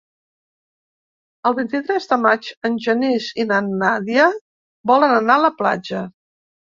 El 1.49 1.55
vint-i-tres 1.59 2.09
de 2.13 2.17
maig 2.23 2.49
en 2.69 2.79
Genís 2.85 3.29
i 3.43 3.45
na 3.51 3.61
Nàdia 3.67 4.27
volen 4.93 5.15
anar 5.19 5.37
a 5.41 5.45
la 5.49 5.57
platja. 5.61 6.03